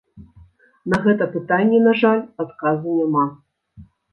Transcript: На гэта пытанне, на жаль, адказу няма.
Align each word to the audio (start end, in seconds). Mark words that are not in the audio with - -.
На 0.93 0.97
гэта 1.03 1.27
пытанне, 1.35 1.79
на 1.89 1.93
жаль, 2.01 2.25
адказу 2.45 2.99
няма. 2.99 3.25